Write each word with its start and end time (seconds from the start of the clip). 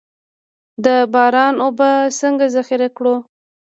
د 0.85 0.87
باران 1.13 1.55
اوبه 1.65 1.91
څنګه 2.19 2.45
ذخیره 2.55 2.89
کړو؟ 2.97 3.15